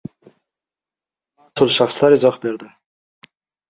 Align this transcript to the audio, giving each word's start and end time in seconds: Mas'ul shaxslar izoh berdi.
Mas'ul 1.45 1.71
shaxslar 1.79 2.19
izoh 2.19 2.43
berdi. 2.49 2.75